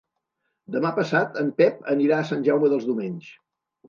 Demà 0.75 0.91
passat 0.95 1.37
en 1.41 1.51
Pep 1.59 1.77
anirà 1.93 2.17
a 2.21 2.27
Sant 2.31 2.47
Jaume 2.47 2.71
dels 2.73 2.89
Domenys. 2.89 3.29